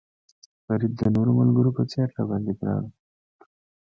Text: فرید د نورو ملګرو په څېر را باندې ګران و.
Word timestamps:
فرید 0.65 0.93
د 0.97 1.01
نورو 1.15 1.31
ملګرو 1.39 1.75
په 1.77 1.83
څېر 1.91 2.07
را 2.17 2.23
باندې 2.29 2.53
ګران 2.59 2.83
و. 2.85 2.91